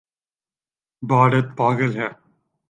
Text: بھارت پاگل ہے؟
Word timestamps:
بھارت 1.03 1.47
پاگل 1.57 1.91
ہے؟ 1.97 2.09